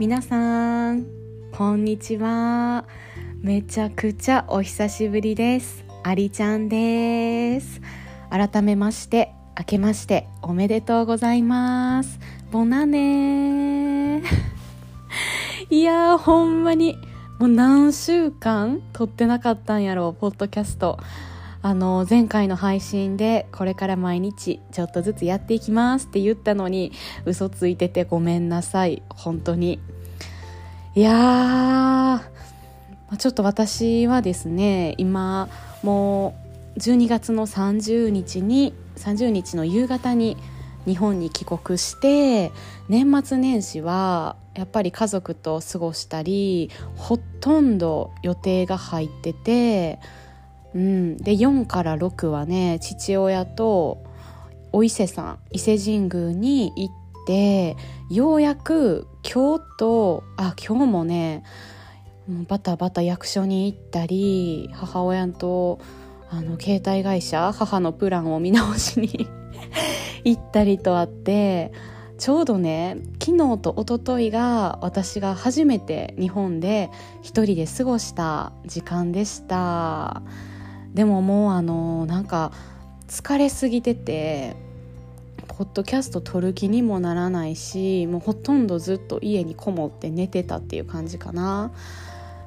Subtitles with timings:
[0.00, 1.06] 皆さん
[1.52, 2.84] こんにちは。
[3.40, 5.84] めちゃくちゃお久しぶりです。
[6.02, 7.80] ありちゃんです。
[8.28, 12.18] 改めまして明けましておめでとうございます。
[12.50, 14.20] ボナネ
[15.70, 16.98] いやーほんまに。
[17.38, 20.98] もう何週間撮ってなかったんやろうポッドキャスト。
[21.64, 26.92] あの前回の配信でこれから毎日ちょっとずつやっていきますって言ったのに
[27.24, 29.02] 嘘ついててごめんなさい。
[29.08, 29.80] 本当に。
[30.94, 35.48] いやーちょっと私はですね今
[35.82, 36.36] も
[36.76, 40.36] う12月の30日に30日の夕方に
[40.84, 42.52] 日本に帰国して
[42.90, 49.98] 年末年始はやっぱり家族と過ごしたりほとんど予定が入ってて
[50.74, 54.04] うん、で4から6はね父親と
[54.72, 56.94] お伊勢さん伊勢神宮に行っ
[57.26, 57.76] て
[58.10, 61.44] ようやく今日とあ今日もね
[62.48, 65.78] バタバタ役所に行ったり母親と
[66.30, 69.28] あの携帯会社母のプランを見直しに
[70.24, 71.72] 行ったりとあって
[72.18, 76.90] ちょうどね昨日と一昨日が私が初めて日本で
[77.22, 80.22] 一人で過ごした時間でした。
[80.94, 82.52] でももうあのなんか
[83.08, 84.56] 疲れすぎてて
[85.48, 91.72] ポッドキャスト撮る気にもならないしもうほとんどずっと家にこもって寝てたっていう感じかな。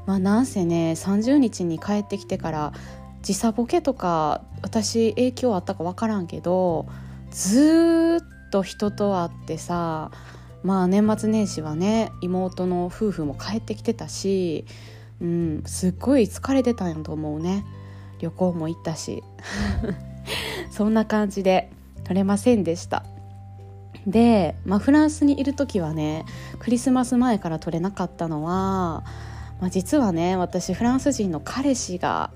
[0.05, 2.73] まあ、なんせね30日に帰ってきてから
[3.21, 6.87] 時差ボケとか私影響あったか分からんけど
[7.29, 10.11] ずっと人と会ってさ
[10.63, 14.65] まあ年末年始はね妹の夫婦も帰ってきてたし、
[15.21, 17.65] うん、すっごい疲れてたんやと思うね。
[18.19, 19.23] 旅行も行ったし
[20.71, 21.69] そんな感じで
[22.03, 23.03] 取れませんでした。
[24.05, 26.25] で、まあ、フランスにいる時はね
[26.59, 29.03] クリスマス前から取れなかったのは、
[29.59, 32.31] まあ、実はね私フランス人の彼氏が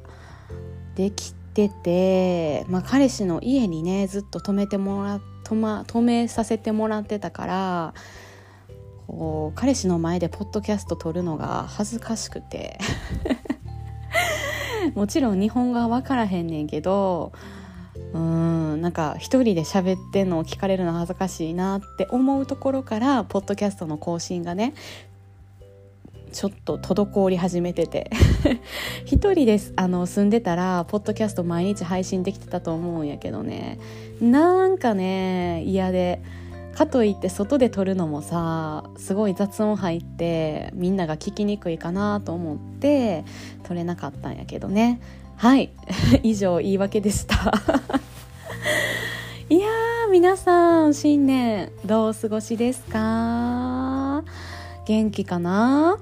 [0.95, 7.93] できてて、まあ、彼氏の家にねずっと泊めてもら泊、ま、泊めさせてもらってたから
[9.07, 12.79] こう彼氏の前でポッドキャスト撮るのが恥ずかしくて。
[14.95, 17.31] もちろん日本語は分からへんねんけど
[18.13, 24.73] うんなんか一人で喋ってんのを聞かれるの恥ずかしいなって思うところからポッドキャストの更新がね
[26.31, 28.09] ちょっと滞り始めてて。
[29.05, 33.79] 一人ですあの住んでたらポッドキャスト毎日配信できてたと思うんやけどね。
[34.21, 36.21] なんかね嫌で。
[36.75, 43.23] かといって外で撮るのもさすごい雑音入ってみんなが聞きにくいかなと思って
[43.63, 45.01] 撮れなかったんやけどね。
[45.35, 45.71] はい。
[46.23, 47.35] 以上言い訳でした。
[49.49, 54.23] いやー皆さん新年どうお過ごしですか？
[54.85, 55.97] 元気かな？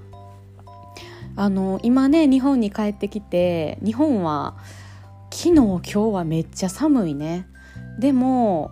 [1.35, 4.57] あの今ね日本に帰ってきて日本は
[5.31, 7.47] 昨日今日はめっちゃ寒いね。
[7.97, 8.71] でも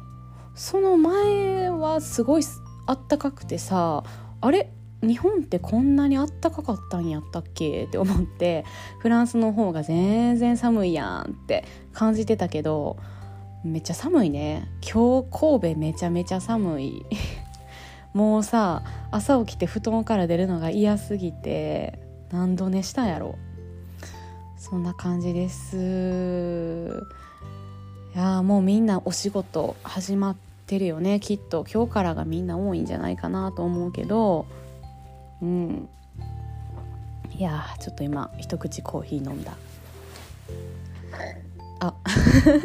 [0.58, 2.44] その前はすごい
[2.88, 4.04] あったかくてさ
[4.42, 4.72] あれ？
[5.04, 7.84] 日本ってこんなにあったかかったんやったっけ？
[7.84, 8.66] って思って
[9.00, 11.64] フランスの方が全然寒いやんって
[11.94, 12.98] 感じてたけど
[13.64, 14.68] めっちゃ寒いね。
[14.82, 17.06] 今日神戸めちゃめちゃ寒い。
[18.16, 18.82] もうさ
[19.12, 22.00] 朝起きて布団から出るのが嫌すぎて
[22.32, 23.36] 何度寝したんやろ。
[24.58, 27.04] そんな感じです。
[28.16, 30.36] いやもうみんなお仕事始まっ
[30.68, 31.20] てるよね。
[31.20, 31.66] きっと。
[31.72, 34.46] 今日からがみんな多いんじゃないかなと思うけど。
[35.42, 35.90] うん。
[37.38, 39.54] いやちょっと今一口コーヒー飲んだ。
[41.80, 41.94] あ。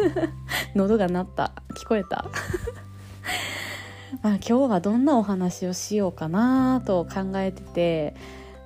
[0.74, 1.52] 喉が鳴った。
[1.74, 2.24] 聞こえた？
[4.22, 8.14] まあ今日はどんなお話をしようかなと考えてて。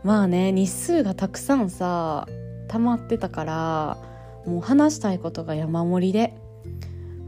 [0.05, 2.29] まあね日数がたくさんさ
[2.69, 3.97] 溜まってたから
[4.47, 6.33] もう話したいことが山盛りで。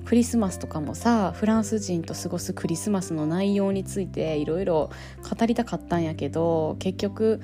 [0.09, 4.91] クリスマスとかもさフランス人と過ごすクリスマスの内容についていろいろ
[5.39, 7.43] 語りたかったんやけど結局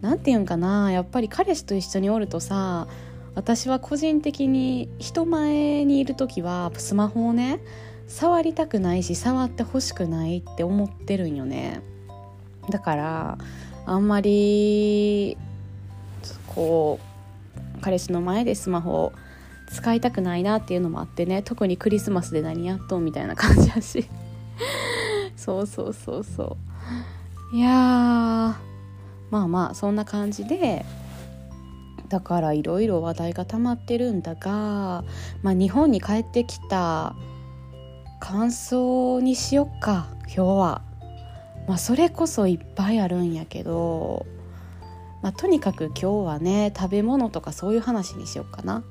[0.00, 2.88] 何て言うんかなやっぱり彼氏と一緒におるとさ
[3.34, 7.60] 私は個人的に人前にいる時はスマホをね
[8.06, 11.82] 触りたくないし触ってほしくないって思ってるんよね。
[12.70, 13.38] だから
[13.84, 15.36] あんまり
[16.46, 17.00] こ
[17.76, 19.12] う彼氏の前でスマホを
[19.70, 24.08] 使いたくないなっていうのもあってね特にクリスマスで何やっとみたいな感じやし
[25.36, 26.56] そうそうそうそ
[27.52, 28.56] ういやま
[29.42, 30.84] あまあそんな感じで
[32.08, 35.04] だからいろいろ話題が溜まってるんだが、
[35.42, 37.14] まあ、日本に帰ってきた
[38.20, 40.82] 感想にしよっか今日は。
[41.66, 44.24] まあ、それこそいっぱいあるんやけど、
[45.22, 48.82] まあ、とにかく今日はね食べ物とかそういう話にしようかな。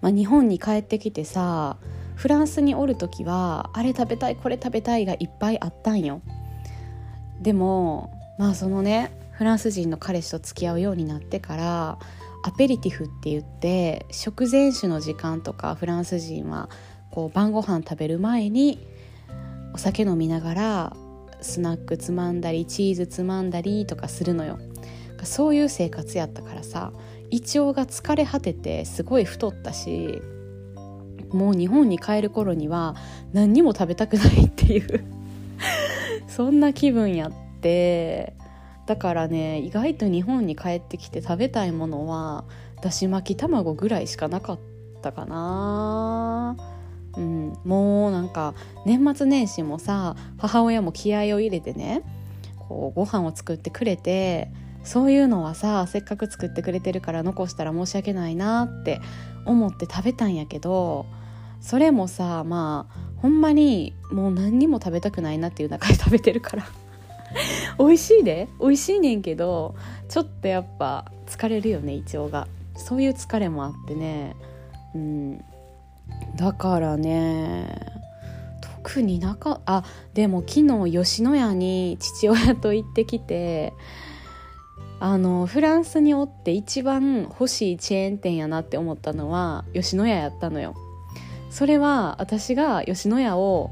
[0.00, 1.76] まあ、日本に帰ってきてさ
[2.14, 6.20] フランスにおる時はあれ食べたいこれ食べたいがいっぱいあったんよ。
[7.40, 11.98] でもまあそのねフランス人の彼氏と付き合うようになってから
[12.42, 16.68] アペリティフって言って食前酒の時間とかフランス人は
[17.10, 18.84] こう晩ご飯食べる前に
[19.74, 20.96] お酒飲みながら
[21.40, 24.58] スナックつまんだりチーズつまんだりとかするのよ
[25.22, 26.92] そういう生活やったからさ
[27.30, 30.22] 胃腸が疲れ果ててすごい太ったし
[31.30, 32.96] もう日本に帰る頃には
[33.32, 35.04] 何にも食べたくないっていう
[36.26, 38.34] そんな気分やって
[38.86, 42.44] だからね意外と日本に帰ってきて食べたいものは
[42.82, 44.58] だし巻き卵ぐらいしかなかっ
[45.02, 46.56] たかな。
[47.16, 48.54] うん、もうなんか
[48.86, 52.02] 年末年始もさ母親も気合を入れてね
[52.68, 54.52] こうご飯を作ってくれて
[54.84, 59.00] そういうのはさせっかく作ってくれてるから残したら申し訳ないなって
[59.44, 61.06] 思って食べたんやけど
[61.60, 66.64] それもさまあほんまにもう何にも食べたくないなっていう中で食べてるから。
[67.78, 68.48] 美味しいで？
[68.60, 69.74] 美味しいねんけど
[70.08, 72.48] ちょっとやっぱ疲れるよね胃腸が。
[72.74, 74.36] そういう疲れもあってね。
[74.94, 75.44] うん。
[76.36, 77.68] だからね
[78.60, 79.84] 特になかあ
[80.14, 83.74] でも昨日吉野家に父親と行ってきて
[85.00, 90.74] あのフランスにおって一番欲しいチェーン店やなって思ったのは吉野家やったのよ。
[91.50, 93.70] それは私が吉野家を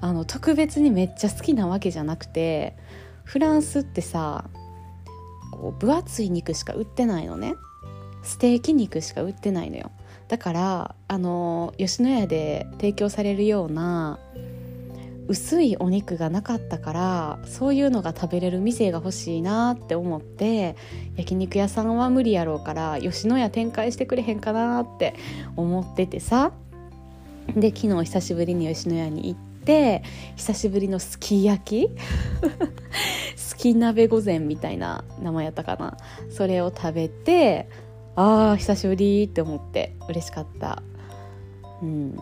[0.00, 2.76] あの特別にめっちゃ好きなわけじゃなくて
[3.24, 4.44] フランスってさ
[5.52, 7.54] こう分厚い肉しか売ってないのね。
[8.22, 9.92] ステーキ肉しか売ってないのよ。
[10.26, 14.18] だからあの吉野家で提供されるような
[15.28, 20.74] 薄いお肉がなかったからそういうのが食べれる店が欲しいなって思って
[21.16, 25.14] 焼肉屋さんは無理やろうから吉野家展開してくれへんかなって
[25.56, 26.52] 思っててさ。
[27.54, 30.02] で昨日久しぶりに吉野家に行って
[30.36, 31.90] 久しぶりのすき焼き？
[33.36, 35.96] すき鍋御膳みたいな名前やったかな？
[36.30, 37.68] それを食べて
[38.16, 40.82] ああ久しぶりって思って嬉しかった。
[41.82, 42.18] うん。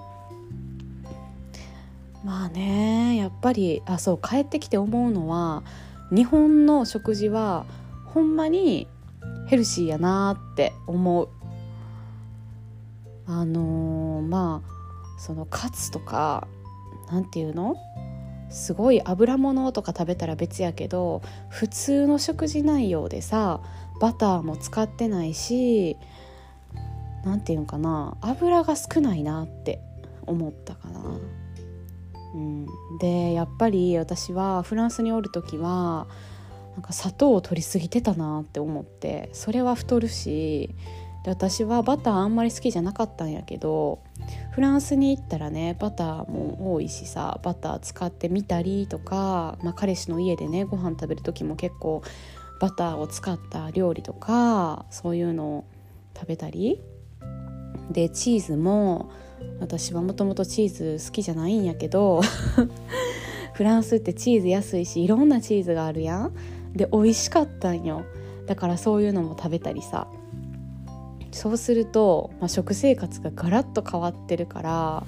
[2.27, 5.63] まあねやっぱりあそう帰ってきて思うのは
[6.11, 7.65] 日本の食事は
[8.07, 8.89] ほんまに
[9.47, 11.29] ヘルシーやなって思う
[13.27, 16.49] あのー、まあそのカツとか
[17.13, 17.77] なんていうの？
[18.51, 23.61] すごい油物とか食べたら別やけど普通の食事内容でさ
[24.01, 25.97] バターも使ってないし
[27.25, 29.81] 何て言うのかな油が少ないなって
[30.27, 31.01] 思ったかな。
[32.35, 32.67] うん、
[32.99, 36.07] でやっぱり私はフランスにおる時は
[36.75, 40.75] なんか砂糖を取りすぎてたなって思ってそれは太るし
[41.25, 44.01] で私はバターあんまり好きじゃなかったんやけど
[44.53, 52.03] フランスに行ったらねバターも多いしさバター使ってみたりとか、まあ、彼氏の家でねご飯食べる時も結構
[52.61, 55.65] バターを使った料理とかそういうのを
[56.15, 56.81] 食べたり。
[57.91, 59.11] でチーズも
[59.61, 62.21] 私はもともとチーズ好きじゃないんやけど
[63.55, 66.33] フランスってチーズ安いしいろんなチーズがあるやん。
[66.75, 68.03] で美味しかったんよ。
[68.47, 70.07] だからそういうのも食べたりさ。
[71.37, 75.07] そうすると、まあ、食生活がガラッと変わってるから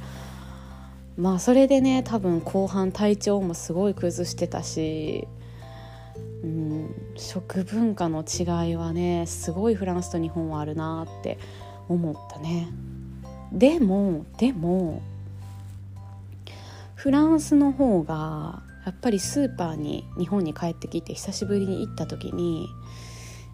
[1.16, 5.26] まあそれでね多分後半体調もすごい崩してたし
[6.44, 11.38] うん食文化の違いはねすごいフランスと日本はあるなって
[11.88, 12.68] 思ったね。
[13.52, 15.02] でもでも
[16.94, 22.68] フランスの方がやっぱりスーパーに日本に帰ってきて久しぶりに行った時に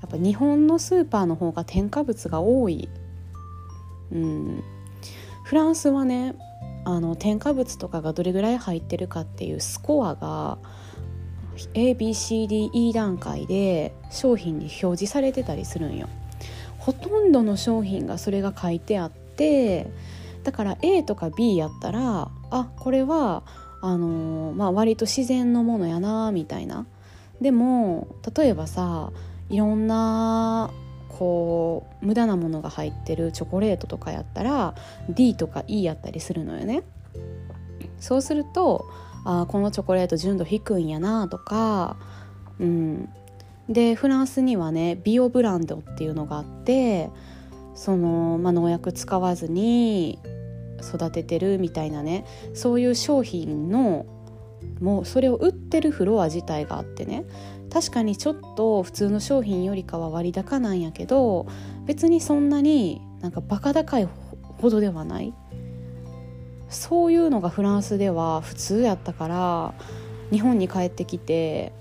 [0.00, 2.88] やっぱ日本のスーパーの方が添加物が多い、
[4.12, 4.62] うん、
[5.44, 6.34] フランスはね
[6.84, 10.58] あの添加物とかがどれぐらい入ってるかっていうスコアが
[11.74, 16.08] ABCDE 段階で商品に表示されてたりするんよ。
[16.78, 19.90] ほとんどの商品がそれが書いてあって
[20.44, 23.42] だから A とか B やったらあこれは
[23.80, 26.86] あのー、まあ、割と自然のものやなみたいな。
[27.40, 29.10] でも例えばさ
[29.50, 30.70] いろんな
[31.08, 34.74] こう無駄なものが入ってるチョコレートとかやったら
[35.10, 36.82] D とか E やったりするのよね。
[37.98, 38.86] そうすると
[39.24, 41.96] あこのチョコレート純度低いんやなとか、
[42.58, 43.08] うん、
[43.68, 47.10] でフランスにはねビオブランドっていうのがあって
[47.74, 50.18] その、まあ、農薬使わずに
[50.82, 52.24] 育ててるみたいなね。
[52.54, 54.06] そういう商品の
[54.80, 57.24] もうそれを売ってるフロア自体があってね。
[57.72, 61.46] 確かにちょっと普通の商品よりかは割高なんやけど
[61.86, 64.08] 別にそんなになんかバカ高い
[64.60, 65.34] ほどではない。
[66.68, 69.74] そういうのがフランスでは普通やったから
[70.30, 71.72] 日本に帰ってきて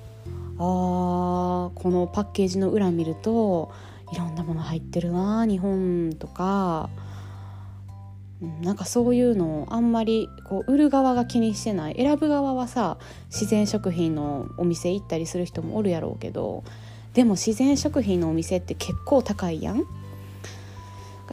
[0.58, 3.72] あーこのパッケージの裏見ると
[4.14, 6.90] いろんなもの入ってるな日本とか。
[8.62, 11.96] なんかそういうのをあんまりこう売る側が気にしてない。
[11.96, 16.66] 選ぶ側はさ自然食品のお店行ったりする人もおるやろうけど
[17.14, 19.86] でも自然食品のお店って結構高いやん。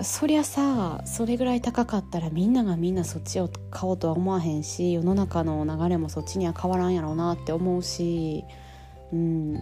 [0.02, 8.44] そりゃさそれぐらい高かったらみんながみんなそっちを買おうとは思わへんし世の中の流れもそっちには変わらんやろうなって思うし。
[9.12, 9.60] うん。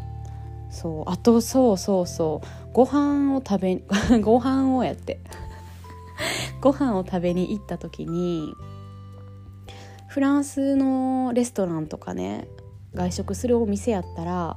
[0.70, 2.68] そうあとそうそうそう。
[2.72, 3.82] ご飯を食べ
[4.20, 5.20] ご飯をやって。
[6.60, 8.54] ご飯を食べに行った時に
[10.08, 12.48] フランスのレストランとかね
[12.94, 14.56] 外食するお店やったら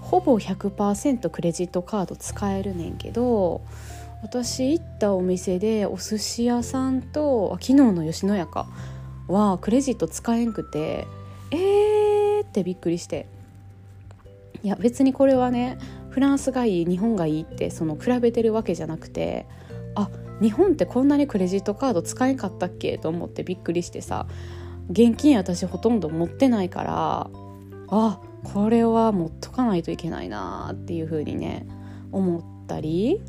[0.00, 3.62] ほぼ100%クレジットカード使えるねんけど
[4.22, 8.66] 私行ったお店でお寿司屋さんと昨日の吉野家か
[9.28, 11.06] はクレジット使えんくて
[11.50, 13.28] えーってびっくりして。
[14.62, 15.78] いや別にこれはね
[16.10, 19.46] フランスがいい日本がいいってその比べてるわけじゃなくて
[19.94, 24.26] あ日本ってこんなにクレジットカード使えんかったっけと思ってびっくりしてさ
[24.90, 27.30] 現金私ほとんど持ってないから
[27.88, 31.66] あこれは持っとかないといけないなっていう風にね
[32.10, 33.20] 思ったり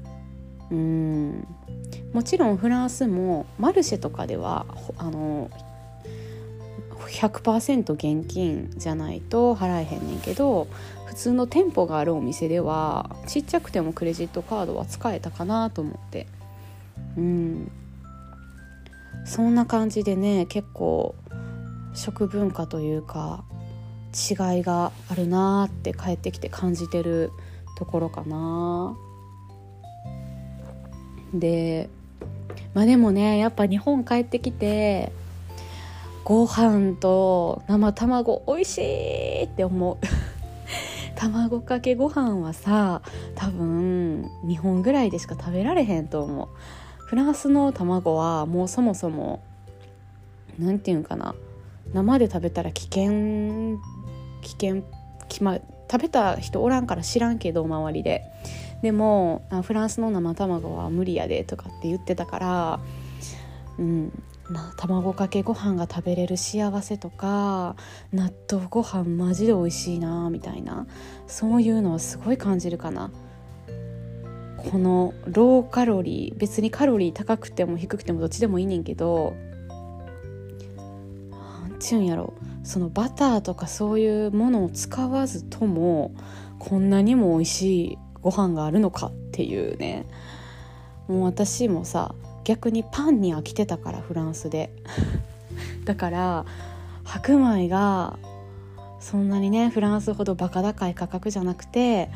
[0.72, 1.48] うん。
[2.14, 4.66] もちろんフランスもマルシェとかでは
[4.98, 5.50] あの
[7.08, 10.68] 100%現金じゃないと払えへんねんけど
[11.06, 16.28] 普通の店舗があるお店ではちっちゃくてもクレジットカードは使えたかなと思って。
[17.18, 17.72] うん。
[19.26, 21.16] そんな感じでね結構
[21.94, 23.44] 食文化というか
[24.14, 27.32] 違いがあるなーって帰ってきて感じてる
[27.78, 28.96] ところかな。
[31.34, 31.90] で
[32.74, 35.12] まあでもねやっぱ日本帰ってきて
[36.24, 39.98] ご飯と生卵美味しいって思う。
[41.16, 43.02] 卵かけご飯はさ
[43.36, 46.48] 多分2本ぐらいでしか食べられへんと思う。
[46.98, 49.42] フランスの卵はもうそもそも
[50.58, 51.36] 何て言うんかな。
[51.94, 53.78] 生で食べたら危険
[54.42, 54.84] 危険
[55.28, 55.60] き、ま、
[55.92, 58.24] 食べた人おらんから知らんけど周りで。
[58.82, 62.80] でもフランスの生卵は無理やでとかって言ってたから
[63.78, 64.24] うん。
[64.50, 67.76] な卵かけご飯が食べれる幸せとか
[68.12, 70.86] 納豆ご飯マジで美味しいなみたいな
[71.28, 73.12] そういうのはすごい感じるかな。
[74.72, 79.36] このローカロリー別にカロリー高くても低くてもどっちでもいいねんけど
[81.32, 82.34] なんちゅうんやろ
[82.64, 86.16] そのバターとかそういうものを使わずとも
[86.60, 90.06] こんなにも美味しいご飯があるのかっていうね。
[91.10, 94.72] もう私もさ逆にパンに飽きてたからフランスで。
[95.86, 96.46] だから
[97.04, 98.18] 白米が
[99.00, 102.10] そんなにねフランスほどバカ高い価格じゃなくて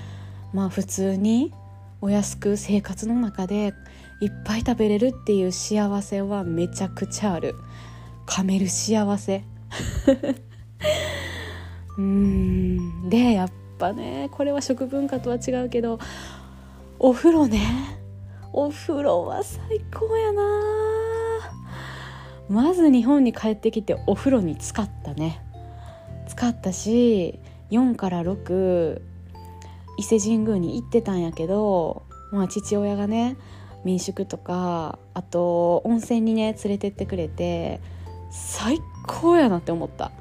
[0.54, 1.54] まあ普通に
[2.02, 3.74] お安く生活の中で
[4.22, 7.56] いっぱい食べれるっていう幸せはめちゃくちゃある。
[8.26, 9.44] 噛める幸せ。
[11.98, 13.10] うん。
[13.10, 16.00] でやっぱねこれは食文化とは違うけど
[17.00, 17.97] お風呂ね。
[18.54, 19.62] お風呂は最
[19.94, 20.44] 高やな。
[22.50, 25.42] まず日本に帰ってきてお風呂に使ったね。
[26.28, 27.40] 使ったし
[27.72, 29.02] 4から6
[29.98, 33.38] 伊勢神宮に行ってたんやけど、まあ、父親がね
[33.84, 37.82] 民宿とかあと温泉にね連れてってくれて
[38.30, 40.12] 最高やなって思った。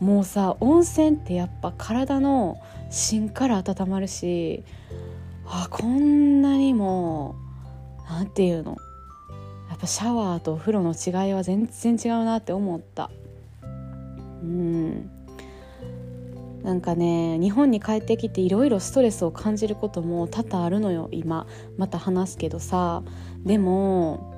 [0.00, 2.56] もうさ温泉ってやっぱ体の
[2.88, 4.62] 芯から温まるし
[5.44, 7.34] あこんなにも
[8.08, 8.76] 何て言うの？
[9.68, 13.10] やっぱシャワーとお風呂の違いは全然違うなって思った。
[14.42, 15.10] うん。
[16.62, 21.46] なんかね日本に帰ってきていろいろストレスを感じることも多々あるのよ今。
[21.76, 23.02] また話すけどさ。
[23.44, 24.37] でも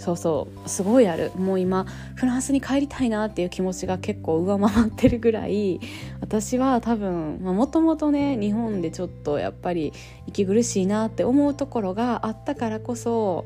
[0.00, 1.30] そうそうすごいある。
[1.36, 5.78] もう今フランスに帰りたいなっていう気持ちが結構上回ってるぐらい
[6.22, 9.92] 私は多分もともとね日本でちょっとやっぱり
[10.26, 13.44] 息苦しいなって思うところがあったからこそ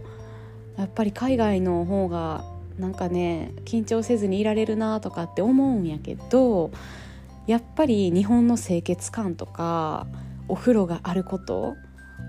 [0.77, 2.45] やっぱり海外の方が
[2.79, 6.71] なんかね緊張せずにいられるなとかって思うんやけど
[7.49, 10.07] やっぱり日本の清潔感とか
[10.47, 11.75] お風呂があること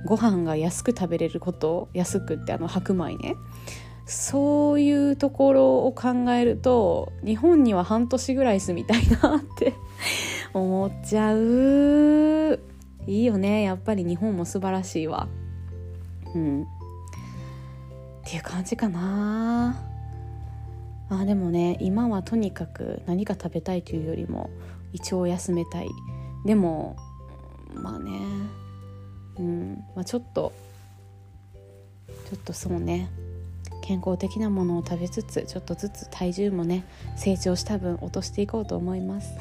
[0.04, 3.36] ご飯が安く食べれること安くってあの白米ね。
[4.06, 9.74] そういうところを考えると日本には半年ぐらい住みたいなって
[10.54, 12.60] 思っちゃう。
[13.08, 13.64] いいよね。
[13.64, 15.28] やっぱり日本も素晴らしいわ。
[16.34, 16.64] うん。
[16.64, 16.66] っ
[18.26, 19.82] ていう感じかな。
[21.10, 24.50] あでもね今はとにかく何か食べたいというよりも
[24.92, 25.88] 胃腸を休めたい。
[26.46, 26.96] でも
[27.74, 28.20] まあね。
[29.38, 30.54] うん、まあ、ちょっと
[32.30, 33.10] ちょっとそうね。
[33.86, 39.36] 健康的なものを食べつつちょっとずつ体重もね成長した分落としていこうと思います。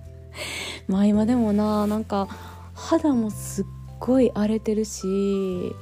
[0.86, 2.28] まあ今でもななんか
[2.74, 3.64] 肌もすっ
[4.00, 5.74] ごい荒れてるし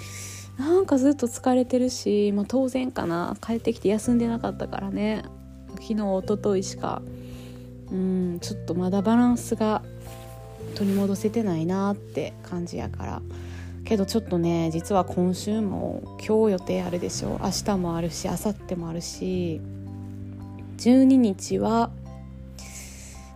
[0.58, 3.36] なんかずっと疲れてるし、まあ、当然かな。
[3.40, 5.24] 帰ってきて休んでなかったからね。
[5.80, 7.02] 昨日一昨日しか
[7.90, 9.82] うんちょっとまだバランスが
[10.76, 13.22] 取り戻せてないなって感じやから。
[13.92, 17.38] けどちょっとね実は今週も今日予定あるでしょ。
[17.42, 19.60] 明日もあるし明後日もあるし
[20.78, 21.90] 12日は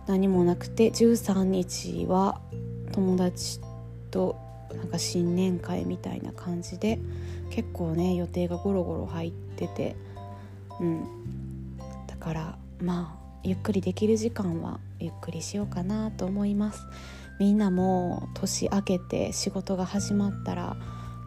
[0.07, 2.41] 何もなくて13日は
[2.91, 3.59] 友達
[4.09, 4.35] と
[4.75, 6.97] なんか新年会みたいな感じで
[7.51, 9.95] 結構ね予定がゴロゴロ入ってて
[10.79, 11.77] うん。
[12.07, 16.81] だからまあゆっくりできる時間はゆっくりしようかなと思います。
[17.39, 20.75] みんなも年明けて仕事が始まったら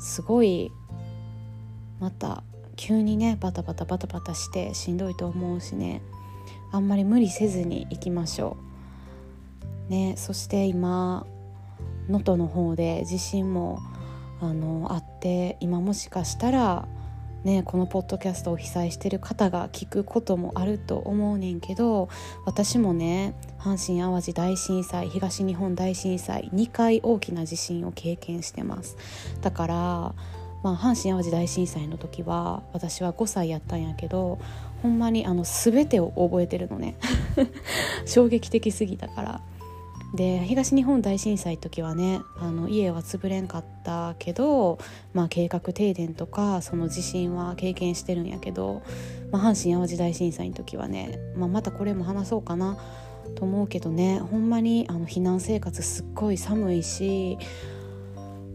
[0.00, 0.70] すごい
[2.00, 2.42] また
[2.76, 6.02] 急にねバタバタバタバタしてしんどいと思うしね。
[6.72, 8.56] あんまり無理せずに行きましょ
[9.88, 9.90] う。
[9.90, 11.26] ねそして今
[12.08, 13.80] 能登の方で地震も
[14.40, 16.88] あのあって今もしかしたら
[17.44, 22.10] ね、このポッドキャストを被災してる方が聞くこともあると思うねんけど
[22.44, 28.96] 私もね阪神・淡路大震災東日本大震災2回大きな地震を経験してます。
[29.40, 29.74] だから、
[30.62, 34.38] まあ、阪神・淡路大震災の時は私は5歳やったんやけど
[34.82, 36.96] ほんまにあの全てを覚えてるのね。
[38.04, 39.40] 衝撃的すぎたから。
[40.14, 44.78] で東日本大震災の時はねあの家は潰れんかったけど、
[45.14, 48.82] まあ、計画停電とかその地震は経験してるんやけど、
[49.30, 52.76] まあ、阪神・淡路大震災の時はね、まあ、またこれも話そうかな
[53.36, 57.38] と思うけどねほんまにあの避難生活すっごい寒いし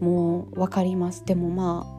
[0.00, 1.24] もう分かります。
[1.24, 1.96] でもまあ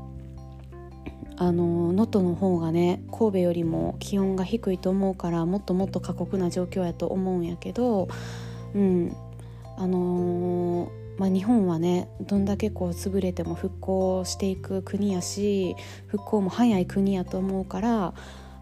[1.40, 8.08] あの能登の方がね神戸よりも気温が低いと思うからもっともっと過酷な状況やと思うんやけど
[8.76, 9.16] うん。
[9.78, 15.76] あのー、まあ、日本はねどんだけこう潰れても復興していく国やし
[16.08, 18.14] 復興も早い国やと思うから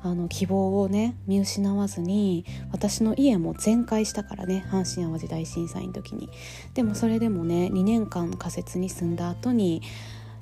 [0.03, 6.29] あの希望をね見失わずに私の家も全壊したからね阪神・淡路大震災の時に。
[6.75, 9.81] でもそれでもね2年間仮設に住んだ後に、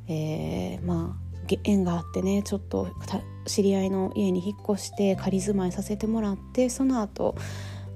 [0.09, 2.89] えー、まあ縁があってねちょっと
[3.45, 7.35] 知り合いの家に引っ越して仮住まいさせてもらってその後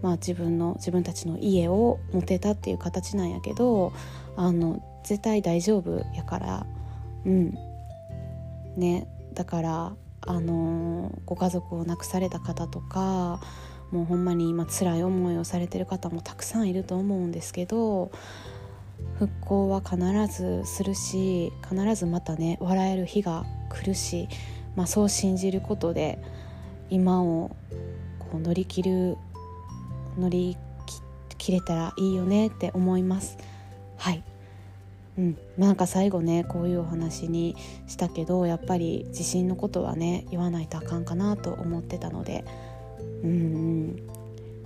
[0.01, 3.93] まあ、自分の自分たちの家を持てたっていう形なんやけど
[4.35, 6.65] あの絶対大丈夫やから
[7.25, 7.57] うん。
[8.75, 9.07] ね。
[9.33, 13.39] だからあのご家族を亡くされた方とか
[13.91, 18.11] もうほんまに今辛い思いをされてる方もたくさんいると思うんですけど
[19.19, 24.27] 復興は必ずするし必ずまたね笑える日が来るし、
[24.75, 26.19] まあ、そう信じることで
[26.89, 27.55] 今を
[28.19, 29.17] こう乗り切る
[30.17, 30.57] 乗り
[31.37, 33.37] 切れたらいいよねって思います。
[33.97, 34.23] はい。
[35.17, 37.55] うん、なんか最後ねこういうお話に
[37.87, 42.43] したけどやっぱり地震のことはね言わないとあかんかなと思ってたので。
[43.23, 44.07] うん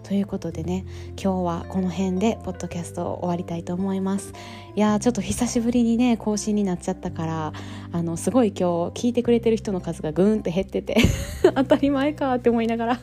[0.03, 4.33] ということでね今日はこの辺でポッドキャストを終わりたいと思います。
[4.75, 7.53] いやちょっと久しぶりにね更新になっちゃったから
[7.91, 10.97] あのすごい今日聞いてくれてる人の数がぐーんって減ってて
[11.55, 12.99] 当たり前かって思いながら。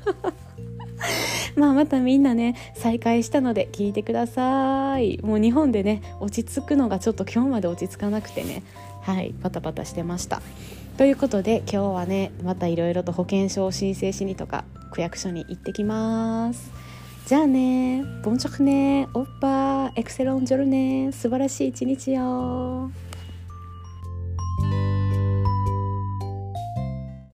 [1.57, 5.19] まあまたみんなね再開したので聞いてください。
[5.23, 8.63] もう日本でね落ち着くのがちょっと今日まで落ち着かなくてね。
[9.03, 10.43] はいパタパタしてました。
[10.97, 16.73] ということで今日はねまたいろいろと保険証を申請しにとか区役所に行ってきます。
[17.27, 19.09] じゃあねボンチョクね。
[19.15, 21.11] オッパーエクセロンジョルね。
[21.13, 22.91] 素晴らしい一日よ。